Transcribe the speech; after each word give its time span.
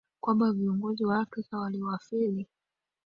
kwamba 0.21 0.51
viongozi 0.51 1.05
wa 1.05 1.19
afrika 1.19 1.57
waliwafeli 1.59 2.47